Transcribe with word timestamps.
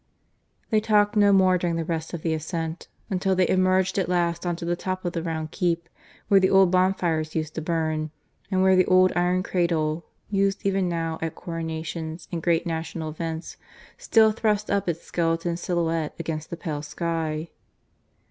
They 0.71 0.81
talked 0.81 1.15
no 1.15 1.31
more 1.31 1.59
during 1.59 1.75
the 1.75 1.85
rest 1.85 2.11
of 2.11 2.23
the 2.23 2.33
ascent, 2.33 2.87
until 3.11 3.35
they 3.35 3.47
emerged 3.47 3.99
at 3.99 4.09
last 4.09 4.47
on 4.47 4.55
to 4.55 4.65
the 4.65 4.75
top 4.75 5.05
of 5.05 5.13
the 5.13 5.21
round 5.21 5.51
keep, 5.51 5.87
where 6.27 6.39
the 6.39 6.49
old 6.49 6.71
bonfires 6.71 7.35
used 7.35 7.53
to 7.53 7.61
burn, 7.61 8.09
and 8.49 8.63
where 8.63 8.75
the 8.75 8.87
old 8.87 9.13
iron 9.15 9.43
cradle, 9.43 10.03
used 10.31 10.65
even 10.65 10.89
now 10.89 11.19
at 11.21 11.35
coronations 11.35 12.27
and 12.31 12.41
great 12.41 12.65
national 12.65 13.11
events, 13.11 13.57
still 13.99 14.31
thrust 14.31 14.71
up 14.71 14.89
its 14.89 15.03
skeleton 15.03 15.55
silhouette 15.55 16.15
against 16.17 16.49
the 16.49 16.57
pale 16.57 16.81
sky. 16.81 17.51